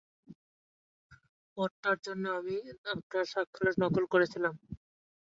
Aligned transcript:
পদটার 1.57 1.97
জন্য 2.05 2.23
আমিই 2.37 2.63
আপনার 2.93 3.25
স্বাক্ষরের 3.31 3.75
নকল 3.81 4.03
করেছিলাম। 4.13 4.53